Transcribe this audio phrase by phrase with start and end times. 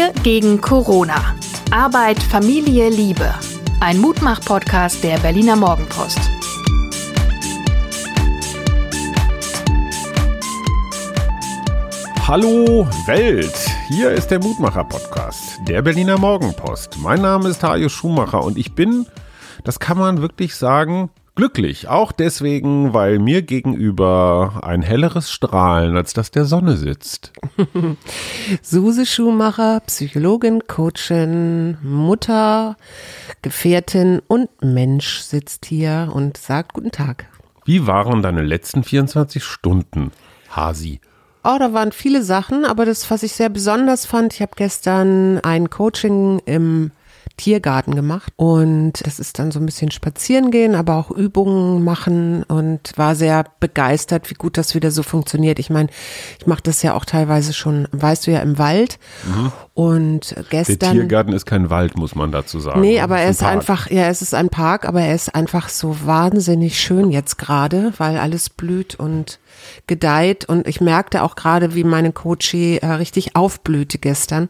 [0.00, 1.34] Wir gegen Corona.
[1.70, 3.34] Arbeit, Familie, Liebe.
[3.80, 6.18] Ein Mutmach-Podcast der Berliner Morgenpost.
[12.26, 13.52] Hallo Welt,
[13.88, 16.96] hier ist der Mutmacher-Podcast der Berliner Morgenpost.
[17.02, 19.04] Mein Name ist Hajo Schumacher und ich bin,
[19.64, 21.88] das kann man wirklich sagen, glücklich.
[21.88, 27.32] Auch deswegen, weil mir gegenüber ein helleres Strahlen als das der Sonne sitzt.
[28.62, 32.76] Suse Schumacher, Psychologin, Coachin, Mutter,
[33.42, 37.26] Gefährtin und Mensch sitzt hier und sagt Guten Tag.
[37.64, 40.12] Wie waren deine letzten 24 Stunden,
[40.50, 41.00] Hasi?
[41.42, 45.38] Oh, da waren viele Sachen, aber das, was ich sehr besonders fand, ich habe gestern
[45.38, 46.90] ein Coaching im
[47.40, 52.42] Tiergarten gemacht und das ist dann so ein bisschen spazieren gehen, aber auch Übungen machen
[52.42, 55.58] und war sehr begeistert, wie gut das wieder so funktioniert.
[55.58, 55.88] Ich meine,
[56.38, 59.52] ich mache das ja auch teilweise schon, weißt du ja, im Wald mhm.
[59.72, 60.78] und gestern.
[60.80, 62.82] Der Tiergarten ist kein Wald, muss man dazu sagen.
[62.82, 63.52] Nee, aber er ist Park.
[63.52, 67.94] einfach, ja, es ist ein Park, aber er ist einfach so wahnsinnig schön jetzt gerade,
[67.96, 69.38] weil alles blüht und
[69.86, 74.48] gedeiht und ich merkte auch gerade, wie meine Coachie äh, richtig aufblühte gestern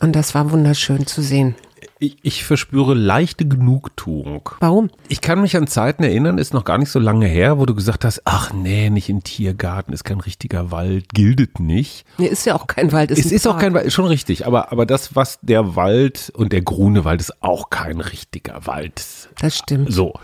[0.00, 1.54] und das war wunderschön zu sehen.
[2.02, 4.48] Ich, ich, verspüre leichte Genugtuung.
[4.60, 4.88] Warum?
[5.08, 7.74] Ich kann mich an Zeiten erinnern, ist noch gar nicht so lange her, wo du
[7.74, 12.06] gesagt hast, ach nee, nicht im Tiergarten, ist kein richtiger Wald, gildet nicht.
[12.16, 13.10] Nee, ist ja auch kein Wald.
[13.10, 13.54] Ist es ist Park.
[13.54, 14.46] auch kein Wald, schon richtig.
[14.46, 19.04] Aber, aber das, was der Wald und der Grunewald ist auch kein richtiger Wald.
[19.38, 19.92] Das stimmt.
[19.92, 20.14] So.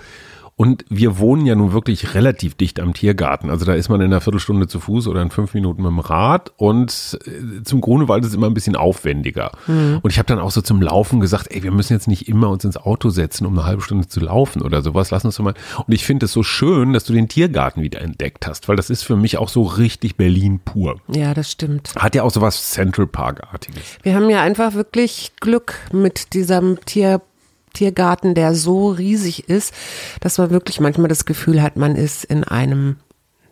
[0.59, 3.51] Und wir wohnen ja nun wirklich relativ dicht am Tiergarten.
[3.51, 5.99] Also da ist man in einer Viertelstunde zu Fuß oder in fünf Minuten mit dem
[5.99, 6.51] Rad.
[6.57, 9.53] Und äh, zum Grunewald ist es immer ein bisschen aufwendiger.
[9.67, 9.99] Mhm.
[10.01, 12.49] Und ich habe dann auch so zum Laufen gesagt, ey, wir müssen jetzt nicht immer
[12.49, 15.11] uns ins Auto setzen, um eine halbe Stunde zu laufen oder sowas.
[15.11, 15.55] Lass uns doch mal.
[15.87, 18.89] Und ich finde es so schön, dass du den Tiergarten wieder entdeckt hast, weil das
[18.89, 20.97] ist für mich auch so richtig Berlin pur.
[21.09, 21.95] Ja, das stimmt.
[21.97, 23.99] Hat ja auch so was Central Park-artiges.
[24.03, 27.27] Wir haben ja einfach wirklich Glück mit diesem Tierpark.
[27.77, 29.73] Tiergarten, der so riesig ist,
[30.21, 32.97] dass man wirklich manchmal das Gefühl hat, man ist in einem,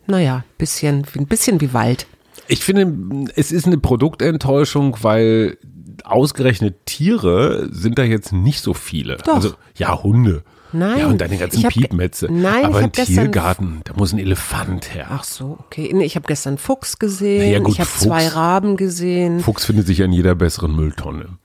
[0.06, 2.06] naja, bisschen, ein bisschen wie Wald.
[2.48, 5.58] Ich finde, es ist eine Produktenttäuschung, weil
[6.02, 9.16] ausgerechnet Tiere sind da jetzt nicht so viele.
[9.18, 9.36] Doch.
[9.36, 10.42] Also, ja, Hunde.
[10.72, 10.98] Nein.
[10.98, 12.26] Ja, und deine ganzen hab, Piepmetze.
[12.30, 15.06] Nein, Aber ich im Tiergarten, da muss ein Elefant her.
[15.08, 15.92] Ach so, okay.
[15.94, 17.52] Nee, ich habe gestern Fuchs gesehen.
[17.52, 19.38] Ja, gut, ich habe zwei Raben gesehen.
[19.38, 21.38] Fuchs findet sich an jeder besseren Mülltonne.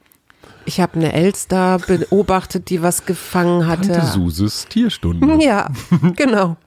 [0.69, 3.91] Ich habe eine Elster beobachtet, die was gefangen hatte.
[3.91, 5.27] Tante Suses Tierstunde.
[5.43, 5.71] Ja,
[6.15, 6.57] genau.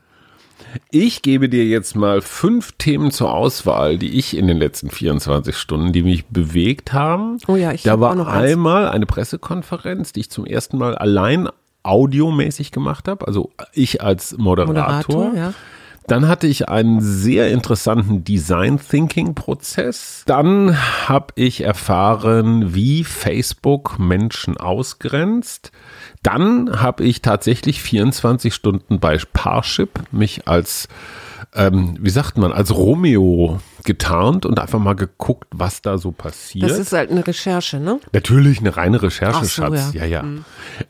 [0.91, 5.57] Ich gebe dir jetzt mal fünf Themen zur Auswahl, die ich in den letzten 24
[5.57, 7.39] Stunden, die mich bewegt haben.
[7.47, 10.97] Oh ja, ich Da war auch noch einmal eine Pressekonferenz, die ich zum ersten Mal
[10.99, 11.49] allein
[11.85, 15.27] audiomäßig gemacht habe, also ich als Moderator.
[15.27, 15.55] Moderator ja.
[16.07, 20.25] Dann hatte ich einen sehr interessanten Design Thinking Prozess.
[20.27, 20.77] Dann
[21.09, 25.73] habe ich erfahren, wie Facebook Menschen ausgrenzt.
[26.23, 30.89] Dann habe ich tatsächlich 24 Stunden bei Parship mich als
[31.55, 36.71] ähm, wie sagt man, als Romeo getarnt und einfach mal geguckt, was da so passiert.
[36.71, 38.01] Das ist halt eine Recherche, ne?
[38.13, 39.93] Natürlich eine reine Recherche, so, Schatz.
[39.95, 40.03] ja.
[40.03, 40.23] Ja, ja.
[40.23, 40.45] Mhm.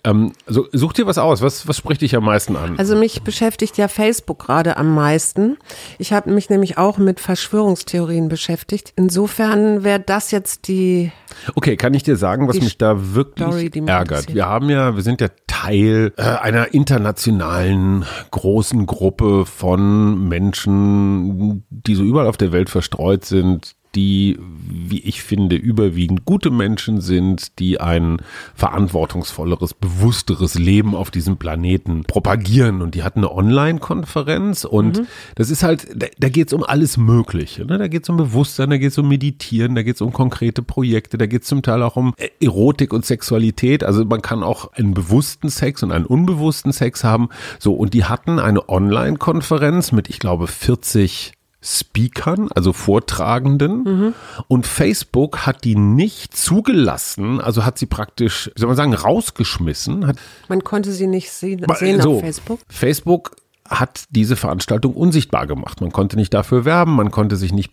[0.04, 1.42] Ähm, so, such dir was aus.
[1.42, 2.78] Was, was spricht dich am meisten an?
[2.78, 5.58] Also mich beschäftigt ja Facebook gerade am meisten.
[5.98, 8.92] Ich habe mich nämlich auch mit Verschwörungstheorien beschäftigt.
[8.96, 11.12] Insofern wäre das jetzt die
[11.54, 14.34] Okay, kann ich dir sagen, was mich da wirklich Story, ärgert?
[14.34, 21.94] Wir haben ja, wir sind ja Teil äh, einer internationalen großen Gruppe von Menschen, die
[21.94, 27.58] so überall auf der Welt verstreut sind, die, wie ich finde, überwiegend gute Menschen sind,
[27.58, 28.22] die ein
[28.54, 32.80] verantwortungsvolleres, bewussteres Leben auf diesem Planeten propagieren.
[32.80, 35.06] Und die hatten eine Online-Konferenz und Mhm.
[35.34, 37.66] das ist halt, da, da geht es um alles Mögliche.
[37.66, 37.76] Ne?
[37.76, 40.62] Da geht es um Bewusstsein, da geht es um Meditieren, da geht es um konkrete
[40.62, 43.84] Projekte, da geht es zum Teil auch um äh, Erotik und Sexualität.
[43.84, 47.28] Also man kann auch einen bewussten Sex und einen unbewussten Sex haben.
[47.58, 54.14] So, und die hatten eine Online-Konferenz mit, ich glaube, 40 Speakern, also Vortragenden.
[54.48, 60.12] Und Facebook hat die nicht zugelassen, also hat sie praktisch, wie soll man sagen, rausgeschmissen.
[60.48, 62.60] Man konnte sie nicht sehen, sehen so, auf Facebook.
[62.68, 63.36] Facebook
[63.72, 65.80] hat diese Veranstaltung unsichtbar gemacht.
[65.80, 67.72] Man konnte nicht dafür werben, man konnte sich nicht,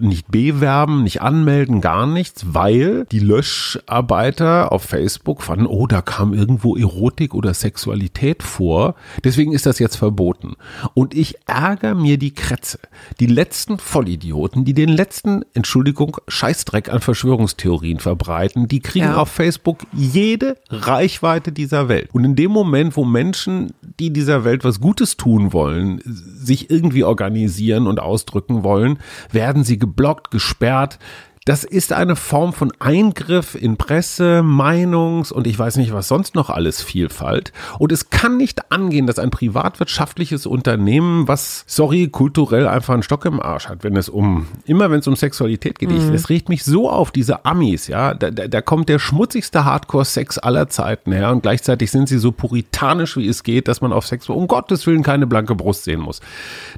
[0.00, 6.34] nicht bewerben, nicht anmelden, gar nichts, weil die Löscharbeiter auf Facebook fanden, oh, da kam
[6.34, 8.94] irgendwo Erotik oder Sexualität vor.
[9.24, 10.54] Deswegen ist das jetzt verboten.
[10.94, 12.78] Und ich ärgere mir die Krätze.
[13.20, 19.16] Die letzten Vollidioten, die den letzten, Entschuldigung, Scheißdreck an Verschwörungstheorien verbreiten, die kriegen Ja.
[19.16, 22.08] auf Facebook jede Reichweite dieser Welt.
[22.12, 27.04] Und in dem Moment, wo Menschen, die dieser Welt was Gutes tun wollen, sich irgendwie
[27.04, 28.98] organisieren und ausdrücken wollen,
[29.30, 30.98] werden sie geblockt, gesperrt.
[31.46, 36.34] Das ist eine Form von Eingriff in Presse, Meinungs- und ich weiß nicht, was sonst
[36.34, 37.52] noch alles Vielfalt.
[37.78, 43.24] Und es kann nicht angehen, dass ein privatwirtschaftliches Unternehmen, was, sorry, kulturell einfach einen Stock
[43.26, 45.90] im Arsch hat, wenn es um, immer wenn es um Sexualität geht.
[45.90, 46.12] Mhm.
[46.12, 48.14] Es riecht mich so auf, diese Amis, ja.
[48.14, 52.32] Da, da, da kommt der schmutzigste Hardcore-Sex aller Zeiten her und gleichzeitig sind sie so
[52.32, 56.00] puritanisch, wie es geht, dass man auf Sex um Gottes Willen keine blanke Brust sehen
[56.00, 56.20] muss.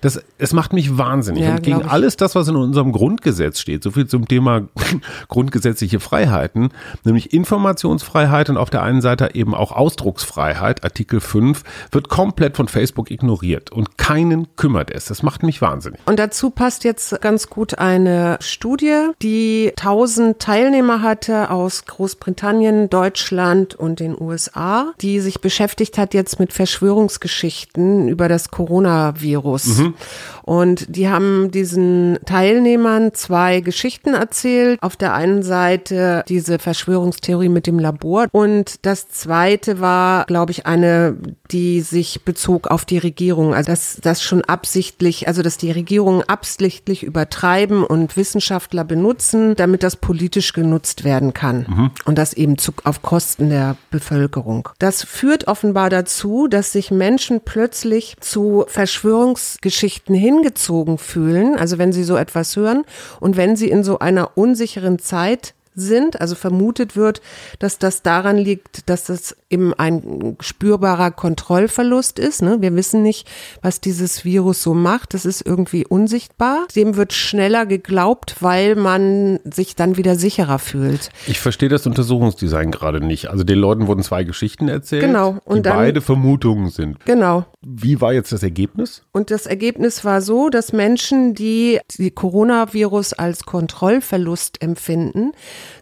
[0.03, 1.45] Das, es macht mich wahnsinnig.
[1.45, 4.58] Ja, und gegen alles das, was in unserem Grundgesetz steht, so viel zum Thema
[5.29, 6.71] grundgesetzliche Freiheiten,
[7.05, 11.63] nämlich Informationsfreiheit und auf der einen Seite eben auch Ausdrucksfreiheit, Artikel 5,
[11.93, 15.07] wird komplett von Facebook ignoriert und keinen kümmert es.
[15.07, 16.01] Das macht mich wahnsinnig.
[16.07, 23.75] Und dazu passt jetzt ganz gut eine Studie, die 1000 Teilnehmer hatte aus Großbritannien, Deutschland
[23.75, 29.79] und den USA, die sich beschäftigt hat jetzt mit Verschwörungsgeschichten über das Coronavirus.
[29.79, 29.95] Mhm.
[30.43, 34.48] Und die haben diesen Teilnehmern zwei Geschichten erzählt.
[34.81, 40.67] Auf der einen Seite diese Verschwörungstheorie mit dem Labor und das zweite war, glaube ich,
[40.67, 41.17] eine,
[41.51, 43.55] die sich bezog auf die Regierung.
[43.55, 49.83] Also dass das schon absichtlich, also dass die Regierungen absichtlich übertreiben und Wissenschaftler benutzen, damit
[49.83, 51.67] das politisch genutzt werden kann.
[51.69, 51.91] Mhm.
[52.07, 54.69] Und das eben zu, auf Kosten der Bevölkerung.
[54.79, 61.93] Das führt offenbar dazu, dass sich Menschen plötzlich zu Verschwörungsgeschichten hin hingezogen fühlen, also wenn
[61.93, 62.85] sie so etwas hören
[63.21, 66.21] und wenn sie in so einer unsicheren Zeit sind.
[66.21, 67.21] Also vermutet wird,
[67.59, 72.43] dass das daran liegt, dass das eben ein spürbarer Kontrollverlust ist.
[72.43, 72.59] Ne?
[72.61, 73.29] Wir wissen nicht,
[73.63, 75.15] was dieses Virus so macht.
[75.15, 76.67] Das ist irgendwie unsichtbar.
[76.75, 81.11] Dem wird schneller geglaubt, weil man sich dann wieder sicherer fühlt.
[81.27, 83.29] Ich verstehe das Untersuchungsdesign gerade nicht.
[83.31, 85.39] Also den Leuten wurden zwei Geschichten erzählt, genau.
[85.45, 87.05] und die dann, beide Vermutungen sind.
[87.05, 87.47] Genau.
[87.61, 89.03] Wie war jetzt das Ergebnis?
[89.13, 95.33] Und das Ergebnis war so, dass Menschen, die die Coronavirus als Kontrollverlust empfinden,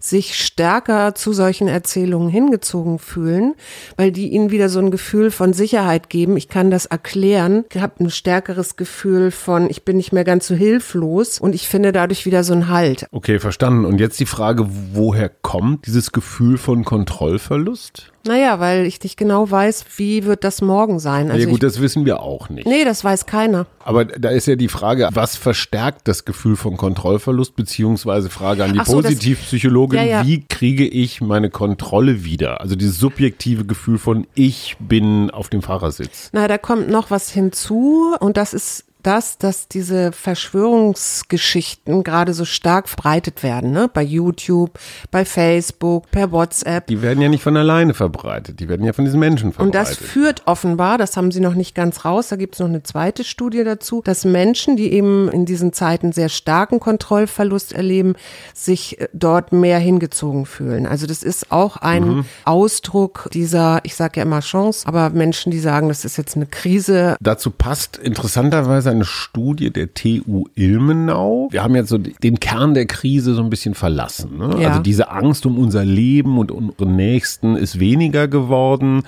[0.00, 3.54] sich stärker zu solchen Erzählungen hingezogen fühlen,
[3.96, 6.36] weil die ihnen wieder so ein Gefühl von Sicherheit geben.
[6.36, 7.64] Ich kann das erklären.
[7.72, 11.68] Ich habe ein stärkeres Gefühl von, ich bin nicht mehr ganz so hilflos und ich
[11.68, 13.06] finde dadurch wieder so einen Halt.
[13.10, 13.84] Okay, verstanden.
[13.84, 18.12] Und jetzt die Frage, woher kommt dieses Gefühl von Kontrollverlust?
[18.26, 21.30] Naja, weil ich nicht genau weiß, wie wird das morgen sein.
[21.30, 22.66] Also ja gut, das wissen wir auch nicht.
[22.66, 23.66] Nee, das weiß keiner.
[23.84, 28.72] Aber da ist ja die Frage, was verstärkt das Gefühl von Kontrollverlust, beziehungsweise Frage an
[28.72, 30.26] die so, Positivpsychologin, ja, ja.
[30.26, 32.60] wie kriege ich meine Kontrolle wieder?
[32.60, 36.30] Also dieses subjektive Gefühl von ich bin auf dem Fahrersitz.
[36.32, 42.44] Na, da kommt noch was hinzu und das ist das, dass diese Verschwörungsgeschichten gerade so
[42.44, 43.88] stark verbreitet werden, ne?
[43.92, 44.78] Bei YouTube,
[45.10, 46.86] bei Facebook, per WhatsApp.
[46.88, 49.66] Die werden ja nicht von alleine verbreitet, die werden ja von diesen Menschen verbreitet.
[49.66, 52.68] Und das führt offenbar, das haben sie noch nicht ganz raus, da gibt es noch
[52.68, 58.14] eine zweite Studie dazu, dass Menschen, die eben in diesen Zeiten sehr starken Kontrollverlust erleben,
[58.54, 60.86] sich äh, dort mehr hingezogen fühlen.
[60.86, 62.24] Also das ist auch ein mhm.
[62.44, 66.46] Ausdruck dieser, ich sage ja immer Chance, aber Menschen, die sagen, das ist jetzt eine
[66.46, 67.16] Krise.
[67.20, 71.48] Dazu passt interessanterweise eine Studie der TU Ilmenau.
[71.50, 74.38] Wir haben jetzt so den Kern der Krise so ein bisschen verlassen.
[74.38, 74.56] Ne?
[74.60, 74.68] Ja.
[74.68, 79.02] Also diese Angst um unser Leben und unsere Nächsten ist weniger geworden.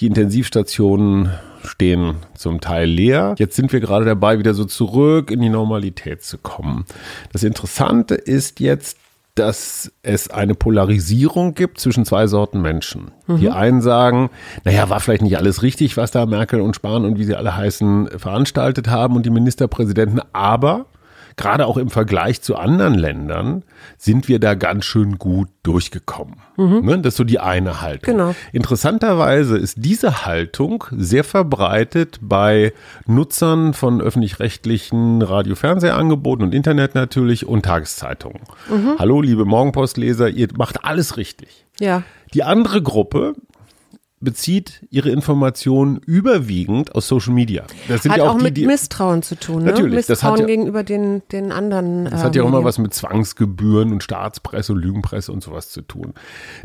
[0.00, 1.30] Die Intensivstationen
[1.64, 3.34] stehen zum Teil leer.
[3.38, 6.84] Jetzt sind wir gerade dabei, wieder so zurück in die Normalität zu kommen.
[7.32, 8.98] Das Interessante ist jetzt,
[9.34, 13.12] dass es eine Polarisierung gibt zwischen zwei Sorten Menschen.
[13.26, 13.38] Mhm.
[13.38, 14.30] Die einen sagen,
[14.64, 17.56] naja, war vielleicht nicht alles richtig, was da Merkel und Spahn und wie sie alle
[17.56, 20.86] heißen veranstaltet haben und die Ministerpräsidenten, aber
[21.36, 23.64] gerade auch im Vergleich zu anderen Ländern,
[23.98, 26.36] sind wir da ganz schön gut durchgekommen.
[26.56, 26.80] Mhm.
[26.84, 26.98] Ne?
[26.98, 28.16] Das ist so die eine Haltung.
[28.16, 28.34] Genau.
[28.52, 32.72] Interessanterweise ist diese Haltung sehr verbreitet bei
[33.06, 38.40] Nutzern von öffentlich-rechtlichen Radio-Fernsehangeboten und Internet natürlich und Tageszeitungen.
[38.68, 38.96] Mhm.
[38.98, 41.66] Hallo, liebe Morgenpostleser, ihr macht alles richtig.
[41.80, 42.02] Ja.
[42.34, 43.34] Die andere Gruppe
[44.22, 47.64] bezieht ihre Informationen überwiegend aus Social Media.
[47.88, 49.64] Das sind hat ja auch, auch die, mit Misstrauen zu tun.
[49.64, 49.72] Ne?
[49.72, 49.94] Natürlich.
[49.94, 52.06] Misstrauen das hat ja, gegenüber den, den anderen.
[52.06, 55.70] Das äh, hat ja auch immer was mit Zwangsgebühren und Staatspresse und Lügenpresse und sowas
[55.70, 56.14] zu tun.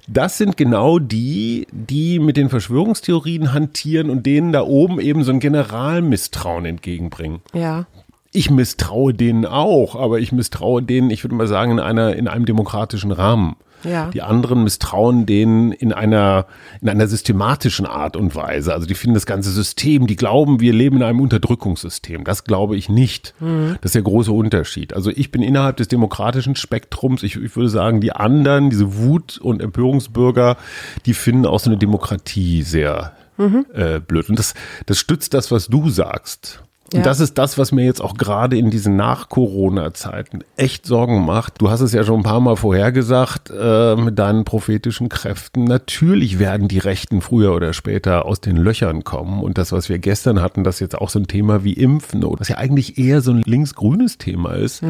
[0.07, 5.31] Das sind genau die, die mit den Verschwörungstheorien hantieren und denen da oben eben so
[5.31, 7.41] ein Generalmisstrauen entgegenbringen.
[7.53, 7.87] Ja
[8.33, 12.27] ich misstraue denen auch, aber ich misstraue denen, ich würde mal sagen, in einer, in
[12.27, 13.55] einem demokratischen Rahmen.
[13.87, 14.09] Ja.
[14.09, 16.45] Die anderen misstrauen denen in einer,
[16.81, 18.73] in einer systematischen Art und Weise.
[18.73, 22.23] Also die finden das ganze System, die glauben, wir leben in einem Unterdrückungssystem.
[22.23, 23.33] Das glaube ich nicht.
[23.39, 23.77] Mhm.
[23.81, 24.93] Das ist der große Unterschied.
[24.93, 29.37] Also ich bin innerhalb des demokratischen Spektrums, ich, ich würde sagen, die anderen, diese Wut-
[29.37, 30.57] und Empörungsbürger,
[31.05, 33.65] die finden auch so eine Demokratie sehr mhm.
[33.73, 34.29] äh, blöd.
[34.29, 34.53] Und das,
[34.85, 36.63] das stützt das, was du sagst.
[36.93, 37.03] Und Ja.
[37.03, 41.55] das ist das, was mir jetzt auch gerade in diesen Nach-Corona-Zeiten echt Sorgen macht.
[41.61, 45.65] Du hast es ja schon ein paar Mal vorhergesagt äh, mit deinen prophetischen Kräften.
[45.65, 49.41] Natürlich werden die Rechten früher oder später aus den Löchern kommen.
[49.41, 52.47] Und das, was wir gestern hatten, das jetzt auch so ein Thema wie Impfen, was
[52.49, 54.81] ja eigentlich eher so ein links-grünes Thema ist,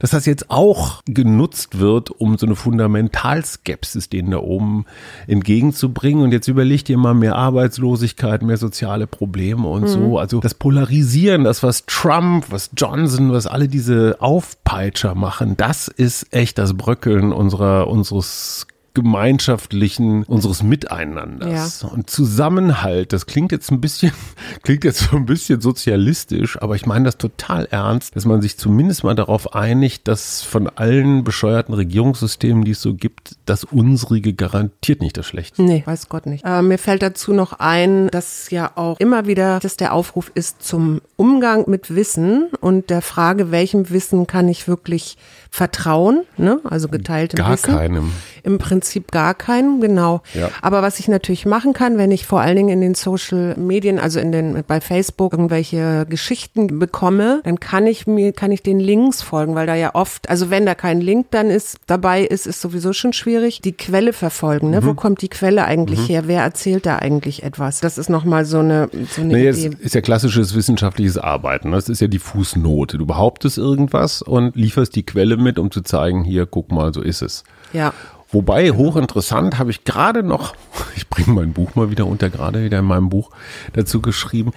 [0.00, 4.84] dass das jetzt auch genutzt wird, um so eine Fundamentalskepsis denen da oben
[5.26, 6.22] entgegenzubringen.
[6.24, 10.18] Und jetzt überleg dir mal mehr Arbeitslosigkeit, mehr soziale Probleme und so.
[10.18, 16.32] Also das Polarisieren, das, was Trump, was Johnson, was alle diese Aufpeitscher machen, das ist
[16.32, 21.82] echt das Bröckeln unserer, unseres gemeinschaftlichen, unseres Miteinanders.
[21.82, 24.12] Und Zusammenhalt, das klingt jetzt ein bisschen,
[24.62, 28.56] klingt jetzt so ein bisschen sozialistisch, aber ich meine das total ernst, dass man sich
[28.56, 34.32] zumindest mal darauf einigt, dass von allen bescheuerten Regierungssystemen, die es so gibt, das unsrige
[34.32, 35.62] garantiert nicht das Schlechteste.
[35.62, 36.44] Nee, weiß Gott nicht.
[36.44, 40.62] Äh, mir fällt dazu noch ein, dass ja auch immer wieder, dass der Aufruf ist
[40.62, 45.16] zum Umgang mit Wissen und der Frage, welchem Wissen kann ich wirklich
[45.50, 46.60] vertrauen, ne?
[46.64, 47.74] also geteiltem Gar Wissen.
[47.74, 48.12] keinem.
[48.42, 50.22] Im Prinzip gar keinen, genau.
[50.34, 50.50] Ja.
[50.62, 53.98] Aber was ich natürlich machen kann, wenn ich vor allen Dingen in den Social Medien,
[53.98, 58.80] also in den bei Facebook irgendwelche Geschichten bekomme, dann kann ich mir kann ich den
[58.80, 62.46] Links folgen, weil da ja oft, also wenn da kein Link dann ist dabei ist,
[62.46, 63.60] ist sowieso schon schwierig.
[63.62, 64.80] Die Quelle verfolgen, ne?
[64.80, 64.86] Mhm.
[64.86, 66.24] Wo kommt die Quelle eigentlich her?
[66.26, 67.80] Wer erzählt da eigentlich etwas?
[67.80, 69.76] Das ist noch mal so eine so eine Nee, es Idee.
[69.80, 71.72] ist ja klassisches wissenschaftliches Arbeiten.
[71.72, 72.98] Das ist ja die Fußnote.
[72.98, 77.00] Du behauptest irgendwas und lieferst die Quelle mit, um zu zeigen, hier, guck mal, so
[77.02, 77.44] ist es.
[77.72, 77.92] Ja.
[78.34, 80.56] Wobei, hochinteressant, habe ich gerade noch,
[80.96, 83.30] ich bringe mein Buch mal wieder unter, gerade wieder in meinem Buch
[83.72, 84.50] dazu geschrieben.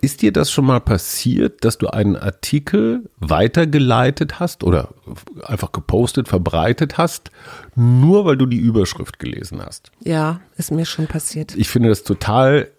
[0.00, 4.90] Ist dir das schon mal passiert, dass du einen Artikel weitergeleitet hast oder
[5.42, 7.30] einfach gepostet, verbreitet hast,
[7.74, 9.90] nur weil du die Überschrift gelesen hast?
[10.00, 11.56] Ja, ist mir schon passiert.
[11.56, 12.70] Ich finde das total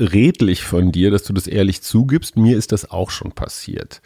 [0.00, 2.36] redlich von dir, dass du das ehrlich zugibst.
[2.36, 4.00] Mir ist das auch schon passiert.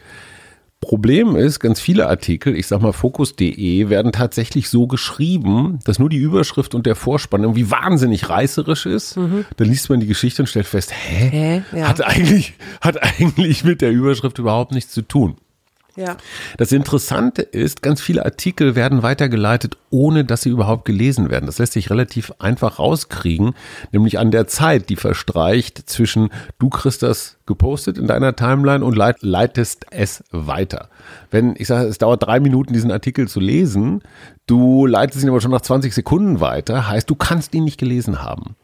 [0.84, 6.08] Problem ist, ganz viele Artikel, ich sag mal Fokus.de, werden tatsächlich so geschrieben, dass nur
[6.08, 9.16] die Überschrift und der Vorspann irgendwie wahnsinnig reißerisch ist.
[9.16, 11.28] Dann liest man die Geschichte und stellt fest, hä?
[11.30, 11.78] Hä?
[11.78, 11.88] Ja.
[11.88, 15.36] Hat eigentlich, hat eigentlich mit der Überschrift überhaupt nichts zu tun.
[15.96, 16.16] Ja.
[16.58, 21.46] Das Interessante ist, ganz viele Artikel werden weitergeleitet, ohne dass sie überhaupt gelesen werden.
[21.46, 23.54] Das lässt sich relativ einfach rauskriegen,
[23.92, 28.96] nämlich an der Zeit, die verstreicht zwischen du kriegst das gepostet in deiner Timeline und
[28.96, 30.88] leit leitest es weiter.
[31.30, 34.02] Wenn, ich sage, es dauert drei Minuten, diesen Artikel zu lesen,
[34.46, 38.20] du leitest ihn aber schon nach 20 Sekunden weiter, heißt, du kannst ihn nicht gelesen
[38.22, 38.56] haben.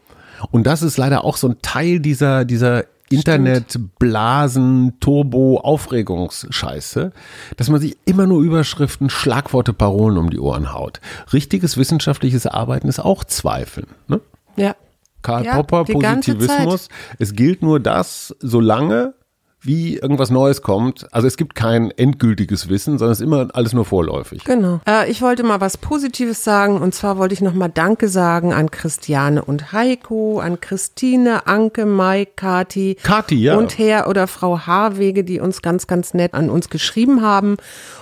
[0.50, 7.12] Und das ist leider auch so ein Teil dieser, dieser Internetblasen, Turbo, Aufregungsscheiße,
[7.56, 11.00] dass man sich immer nur Überschriften, Schlagworte, Parolen um die Ohren haut.
[11.32, 13.88] Richtiges wissenschaftliches Arbeiten ist auch Zweifeln.
[14.06, 14.20] Ne?
[14.56, 14.76] Ja.
[15.22, 16.88] Karl Ja, Popper, Positivismus.
[17.18, 19.14] Es gilt nur das, solange
[19.62, 21.06] wie irgendwas Neues kommt.
[21.12, 24.44] Also es gibt kein endgültiges Wissen, sondern es ist immer alles nur vorläufig.
[24.44, 24.80] Genau.
[24.86, 28.70] Äh, ich wollte mal was Positives sagen und zwar wollte ich nochmal Danke sagen an
[28.70, 32.96] Christiane und Heiko, an Christine, Anke, Mai, Kati.
[33.02, 33.56] Kati, ja.
[33.56, 37.56] Und Herr oder Frau Haarwege, die uns ganz, ganz nett an uns geschrieben haben.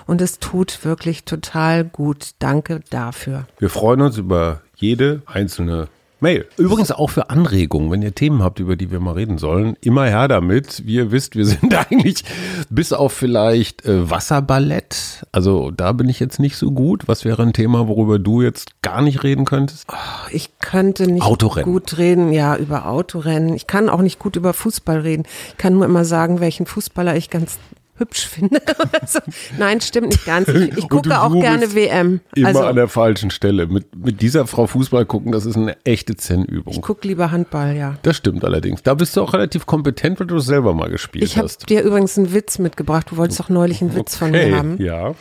[0.07, 2.31] Und es tut wirklich total gut.
[2.39, 3.47] Danke dafür.
[3.59, 5.89] Wir freuen uns über jede einzelne
[6.21, 6.47] Mail.
[6.57, 10.05] Übrigens auch für Anregungen, wenn ihr Themen habt, über die wir mal reden sollen, immer
[10.07, 10.87] her damit.
[10.87, 12.25] Wie ihr wisst, wir sind eigentlich
[12.71, 15.27] bis auf vielleicht äh, Wasserballett.
[15.33, 17.07] Also da bin ich jetzt nicht so gut.
[17.07, 19.87] Was wäre ein Thema, worüber du jetzt gar nicht reden könntest?
[20.31, 21.73] Ich könnte nicht Autorennen.
[21.73, 23.55] gut reden, ja, über Autorennen.
[23.55, 25.25] Ich kann auch nicht gut über Fußball reden.
[25.51, 27.59] Ich kann nur immer sagen, welchen Fußballer ich ganz
[27.99, 28.61] hübsch finde.
[29.01, 29.19] also,
[29.59, 30.49] nein, stimmt nicht ganz.
[30.49, 32.21] Ich, ich gucke auch gerne WM.
[32.35, 33.67] Immer Also an der falschen Stelle.
[33.67, 36.81] Mit, mit dieser Frau Fußball gucken, das ist eine echte ich Zen-Übung.
[36.81, 37.97] gucke lieber Handball, ja.
[38.03, 38.83] Das stimmt allerdings.
[38.83, 41.69] Da bist du auch relativ kompetent, weil du es selber mal gespielt Ich habe hast.
[41.69, 43.09] dir übrigens einen Witz mitgebracht.
[43.11, 44.81] Du wolltest doch neulich einen Witz von mir haben.
[44.83, 45.15] ja.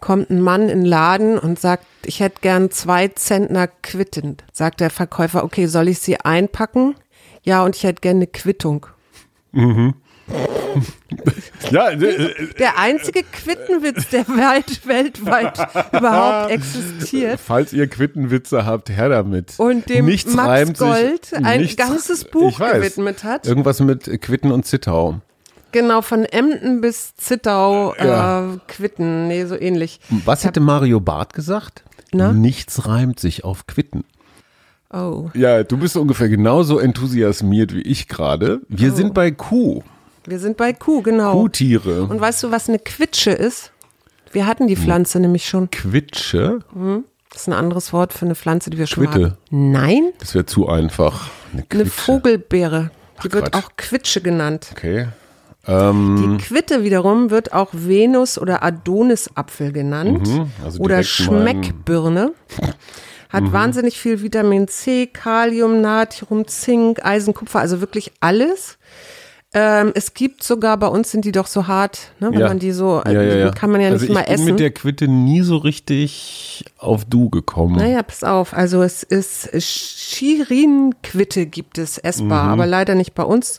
[0.00, 4.38] Kommt ein Mann in den Laden und sagt, ich hätte gern zwei Zentner Quitten.
[4.50, 6.94] Sagt der Verkäufer, okay, soll ich sie einpacken?
[7.42, 8.86] Ja, und ich hätte gern eine Quittung.
[11.70, 15.58] Ja, äh, Der einzige Quittenwitz, der weit, weltweit
[15.92, 17.38] überhaupt existiert.
[17.44, 19.54] Falls ihr Quittenwitze habt, her damit.
[19.58, 23.46] Und dem nichts Max reimt Gold sich, ein nichts- ganzes Buch gewidmet hat.
[23.46, 25.20] Irgendwas mit Quitten und Zittau.
[25.72, 28.54] Genau, von Emden bis Zittau, Ja.
[28.54, 30.00] äh, Quitten, nee, so ähnlich.
[30.24, 31.84] Was hätte Mario Barth gesagt?
[32.12, 32.32] Na?
[32.32, 34.02] Nichts reimt sich auf Quitten.
[34.92, 38.60] Oh, Ja, du bist ungefähr genauso enthusiasmiert wie ich gerade.
[38.68, 39.84] Wir sind bei Kuh.
[40.30, 41.32] Wir sind bei Kuh, genau.
[41.32, 42.04] Kuhtiere.
[42.04, 43.72] Und weißt du, was eine Quitsche ist?
[44.32, 45.70] Wir hatten die Pflanze nämlich schon.
[45.70, 46.60] Quitsche?
[47.30, 49.24] Das ist ein anderes Wort für eine Pflanze, die wir schon Quitte.
[49.32, 49.70] hatten.
[49.72, 51.28] Nein, Das wäre zu einfach.
[51.52, 51.90] Eine eine Quitsche.
[51.90, 52.90] Vogelbeere.
[53.22, 53.64] Die Ach, wird Quatsch.
[53.64, 54.68] auch Quitsche genannt.
[54.72, 55.08] Okay.
[55.66, 60.26] Ähm, Die Quitte wiederum wird auch Venus- oder Adonisapfel genannt
[60.64, 62.32] also oder Schmeckbirne.
[63.28, 63.52] Hat Mhm.
[63.52, 68.78] wahnsinnig viel Vitamin C, Kalium, Natrium, Zink, Eisen, Kupfer, also wirklich alles.
[69.52, 72.46] Ähm, es gibt sogar, bei uns sind die doch so hart, ne, wenn ja.
[72.48, 73.50] man die so, ja, ja, ja.
[73.50, 74.44] kann man ja also nicht mal ich bin essen.
[74.46, 77.74] mit der Quitte nie so richtig auf Du gekommen.
[77.76, 78.54] Naja, pass auf.
[78.54, 82.50] Also es ist Chirin-Quitte gibt es essbar, Mhm.
[82.52, 83.58] aber leider nicht bei uns.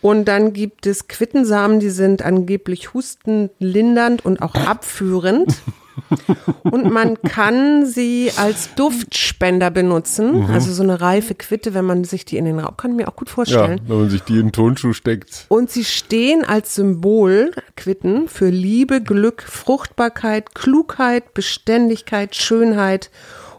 [0.00, 5.54] Und dann gibt es Quittensamen, die sind angeblich hustenlindernd und auch abführend.
[6.62, 10.44] und man kann sie als Duftspender benutzen.
[10.44, 10.50] Mhm.
[10.50, 13.08] Also so eine reife Quitte, wenn man sich die in den Raum, kann ich mir
[13.08, 13.80] auch gut ja, vorstellen.
[13.86, 15.46] wenn man sich die in den Tonschuh steckt.
[15.48, 23.10] Und sie stehen als Symbol, Quitten, für Liebe, Glück, Fruchtbarkeit, Klugheit, Beständigkeit, Schönheit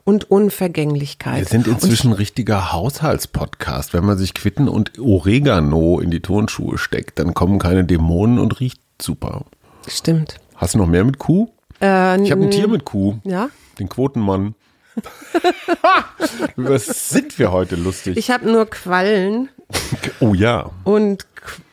[0.07, 1.39] und Unvergänglichkeit.
[1.39, 3.93] Wir sind inzwischen ein richtiger Haushaltspodcast.
[3.93, 8.61] Wenn man sich Quitten und Oregano in die Turnschuhe steckt, dann kommen keine Dämonen und
[8.61, 9.43] riecht super.
[9.85, 10.39] Stimmt.
[10.55, 11.49] Hast du noch mehr mit Kuh?
[11.81, 13.15] Äh, Ich habe ein Tier mit Kuh.
[13.23, 13.49] Ja.
[13.79, 14.55] Den Quotenmann.
[16.55, 18.17] Was sind wir heute lustig?
[18.17, 19.49] Ich habe nur Quallen
[20.19, 20.71] oh ja.
[20.83, 21.25] und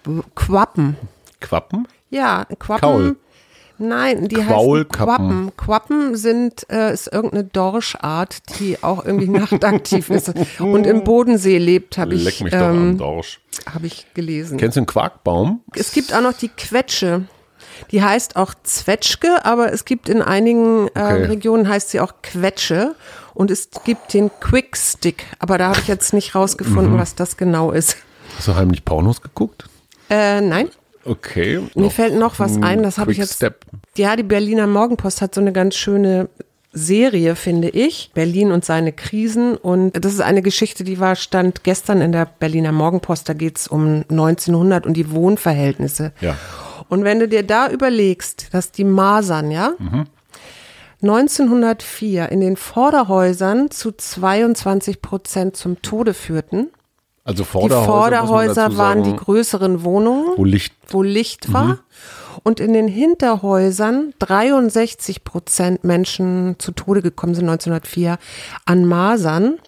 [0.04, 0.96] Qu Quappen.
[1.40, 1.88] Quappen?
[2.11, 2.80] Ja, Quappen.
[2.80, 3.16] Kaul.
[3.78, 4.88] Nein, die heißen.
[4.88, 5.52] Quappen.
[5.56, 11.99] Quappen sind äh, ist irgendeine Dorschart, die auch irgendwie nachtaktiv ist und im Bodensee lebt,
[11.99, 13.40] habe ich Leck mich doch am ähm, Dorsch.
[13.73, 14.58] habe ich gelesen.
[14.58, 15.62] Kennst du einen Quarkbaum?
[15.75, 17.25] Es gibt auch noch die Quetsche.
[17.90, 21.24] Die heißt auch Zwetschge, aber es gibt in einigen äh, Okay.
[21.24, 22.94] Regionen heißt sie auch Quetsche.
[23.34, 26.98] Und es gibt den Quickstick, aber da habe ich jetzt nicht rausgefunden, Mhm.
[26.98, 27.96] was das genau ist.
[28.36, 29.64] Hast du heimlich Pornos geguckt?
[30.08, 30.68] Äh, nein,
[31.04, 31.60] Okay.
[31.74, 33.40] mir fällt noch was ein, das habe ich jetzt.
[33.40, 33.60] Quickstep.
[33.96, 36.28] Ja, die Berliner Morgenpost hat so eine ganz schöne
[36.72, 38.10] Serie, finde ich.
[38.14, 39.56] Berlin und seine Krisen.
[39.56, 43.28] Und das ist eine Geschichte, die war, stand gestern in der Berliner Morgenpost.
[43.28, 46.12] Da geht's um 1900 und die Wohnverhältnisse.
[46.20, 46.36] Ja.
[46.88, 50.06] Und wenn du dir da überlegst, dass die Masern, ja, Mhm.
[51.02, 56.70] 1904 in den Vorderhäusern zu 22 Prozent zum Tode führten.
[57.25, 61.64] Also Die Vorderhäuser, man Vorderhäuser waren die größeren Wohnungen wo Licht wo Licht war.
[61.64, 61.78] Mhm.
[62.42, 68.18] Und in den Hinterhäusern 63 Prozent Menschen zu Tode gekommen sind 1904
[68.64, 69.58] an Masern.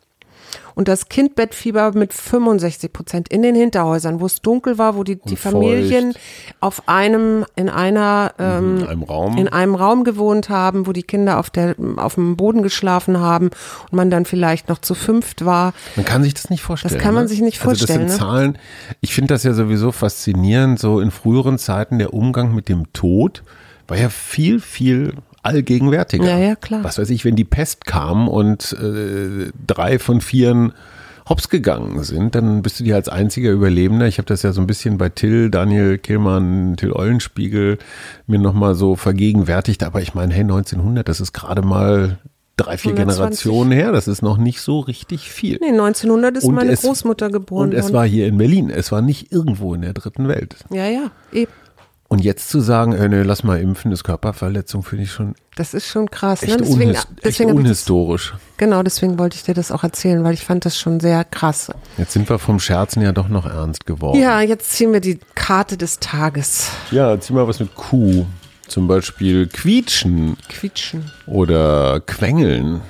[0.76, 5.16] Und das Kindbettfieber mit 65 Prozent in den Hinterhäusern, wo es dunkel war, wo die,
[5.16, 6.12] die Familien
[6.60, 9.38] auf einem, in einer, ähm, in einem Raum.
[9.38, 13.46] in einem Raum gewohnt haben, wo die Kinder auf der, auf dem Boden geschlafen haben
[13.46, 15.72] und man dann vielleicht noch zu fünft war.
[15.96, 16.92] Man kann sich das nicht vorstellen.
[16.92, 17.28] Das kann man ne?
[17.30, 18.18] sich nicht Also vorstellen, das ne?
[18.18, 18.58] sind Zahlen.
[19.00, 20.78] Ich finde das ja sowieso faszinierend.
[20.78, 23.42] So in früheren Zeiten der Umgang mit dem Tod
[23.88, 25.14] war ja viel, viel
[25.46, 26.24] allgegenwärtiger.
[26.28, 26.84] Ja, ja, klar.
[26.84, 30.72] Was weiß ich, wenn die Pest kam und äh, drei von vieren
[31.28, 34.06] hops gegangen sind, dann bist du dir als einziger Überlebender.
[34.06, 37.78] Ich habe das ja so ein bisschen bei Till, Daniel Kehlmann, Till Eulenspiegel
[38.28, 39.82] mir nochmal so vergegenwärtigt.
[39.82, 42.18] Aber ich meine, hey, 1900, das ist gerade mal
[42.56, 43.42] drei, vier 120.
[43.42, 43.90] Generationen her.
[43.90, 45.58] Das ist noch nicht so richtig viel.
[45.60, 47.94] Nee, 1900 ist Und meine es- Großmutter geboren Und es worden.
[47.94, 48.70] war hier in Berlin.
[48.70, 50.54] Es war nicht irgendwo in der dritten Welt.
[50.70, 51.50] Ja, ja, eben.
[52.08, 55.74] Und jetzt zu sagen, äh, nee, lass mal impfen, ist Körperverletzung, finde ich schon Das
[55.74, 56.42] ist schon krass.
[56.44, 56.58] echt, ne?
[56.58, 58.34] Deswegen, unhis echt deswegen hab ich das, unhistorisch.
[58.56, 61.68] genau, deswegen wollte ich dir das auch erzählen, weil ich fand das schon sehr krass.
[61.98, 64.20] Jetzt sind wir vom Scherzen ja doch noch ernst geworden.
[64.20, 66.70] Ja, jetzt ziehen wir die Karte des Tages.
[66.92, 68.24] Ja, zieh mal was mit Kuh.
[68.68, 71.10] Zum Beispiel quietschen Quietschen.
[71.26, 72.82] oder quengeln.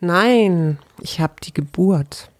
[0.00, 2.30] Nein, ich habe die Geburt.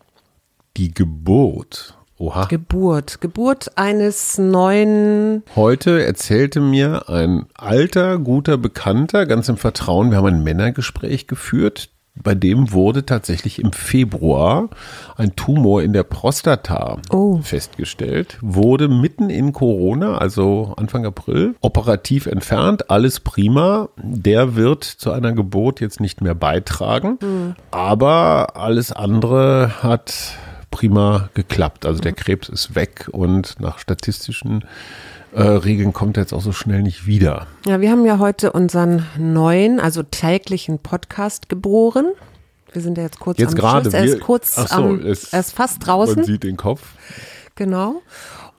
[0.77, 1.98] Die Geburt.
[2.21, 2.47] Oha.
[2.47, 3.21] Geburt.
[3.21, 5.45] Geburt eines neuen.
[5.55, 11.91] Heute erzählte mir ein alter, guter Bekannter, ganz im Vertrauen, wir haben ein Männergespräch geführt.
[12.21, 14.71] Bei dem wurde tatsächlich im Februar
[15.17, 17.39] ein Tumor in der Prostata Oh.
[17.41, 23.91] festgestellt, wurde mitten in Corona, also Anfang April, operativ entfernt, alles prima.
[24.03, 30.33] Der wird zu einer Geburt jetzt nicht mehr beitragen, aber alles andere hat
[30.71, 31.87] prima geklappt.
[31.87, 34.65] Also der Krebs ist weg und nach statistischen
[35.33, 37.47] äh, Regeln kommt er jetzt auch so schnell nicht wieder.
[37.67, 42.07] Ja, wir haben ja heute unseren neuen, also täglichen Podcast geboren.
[42.73, 43.83] Wir sind ja jetzt kurz Jetzt am gerade.
[43.91, 43.95] Schluss.
[43.95, 46.17] Er ist kurz so, am, es- er ist fast draußen.
[46.17, 46.83] Man sieht den Kopf.
[47.55, 48.03] Genau.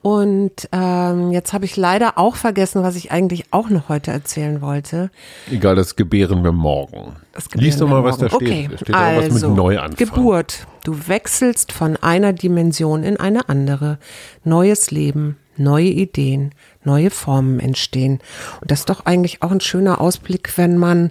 [0.02, 4.62] Und ähm, jetzt habe ich leider auch vergessen, was ich eigentlich auch noch heute erzählen
[4.62, 5.10] wollte.
[5.50, 7.16] Egal, das gebären wir morgen.
[7.32, 8.46] Das gebären Lies doch mal, was da morgen.
[8.46, 8.64] steht.
[8.64, 9.96] Okay, Da steht also, was.
[9.96, 10.66] Geburt.
[10.84, 13.98] Du wechselst von einer Dimension in eine andere.
[14.42, 18.20] Neues Leben, neue Ideen, neue Formen entstehen.
[18.62, 21.10] Und das ist doch eigentlich auch ein schöner Ausblick, wenn man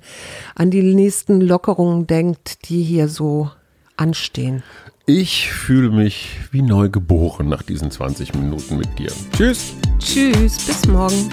[0.55, 3.51] an die nächsten Lockerungen denkt, die hier so
[3.99, 4.63] anstehen.
[5.05, 9.11] Ich fühle mich wie neu geboren nach diesen 20 Minuten mit dir.
[9.35, 9.73] Tschüss.
[9.97, 11.29] Tschüss, bis morgen.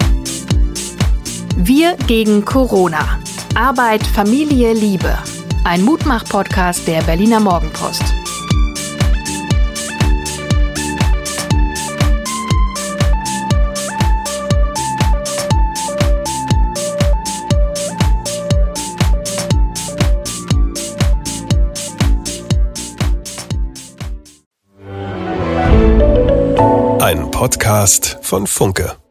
[1.57, 3.19] Wir gegen Corona.
[3.55, 5.19] Arbeit, Familie, Liebe.
[5.65, 8.16] Ein Mutmach-Podcast der Berliner Morgenpost.
[27.47, 29.06] Podcast von Funke.